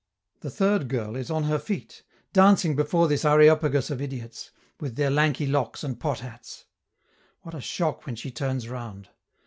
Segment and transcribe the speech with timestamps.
[0.39, 2.01] The third girl is on her feet,
[2.33, 6.65] dancing before this areopagus of idiots, with their lanky locks and pot hats.
[7.41, 9.09] What a shock when she turns round!